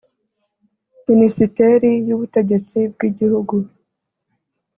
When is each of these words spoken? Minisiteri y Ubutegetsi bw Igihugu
Minisiteri 1.07 1.89
y 2.07 2.11
Ubutegetsi 2.15 2.77
bw 2.93 2.99
Igihugu 3.09 3.55